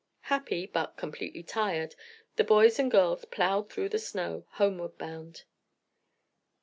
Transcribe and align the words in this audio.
Happy, 0.33 0.65
but 0.65 0.97
completely 0.97 1.43
tired, 1.43 1.93
the 2.35 2.43
boys 2.43 2.79
and 2.79 2.89
girls 2.89 3.23
plowed 3.25 3.69
through 3.71 3.87
the 3.87 3.99
snow, 3.99 4.47
homeward 4.53 4.97
bound. 4.97 5.43